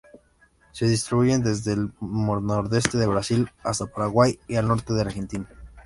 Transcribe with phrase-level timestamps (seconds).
[0.71, 5.47] Se distribuyen desde el nordeste de Brasil hasta Paraguay y el norte de Argentina.